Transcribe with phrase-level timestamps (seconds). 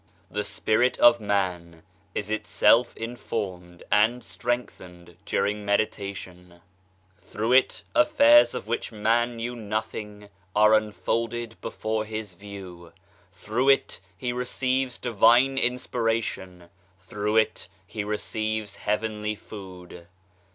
[0.31, 1.83] The spirit of man
[2.15, 6.59] is itself informed and strengthened during meditation;
[7.19, 12.93] through it affairs of which man knew nothing are unfolded before his view.
[13.31, 16.69] Through it he receives Divine inspiration,
[17.03, 20.07] through it he receives heavenly food.